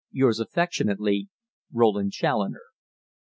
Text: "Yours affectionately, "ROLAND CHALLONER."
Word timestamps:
"Yours 0.09 0.39
affectionately, 0.39 1.29
"ROLAND 1.71 2.11
CHALLONER." 2.11 2.63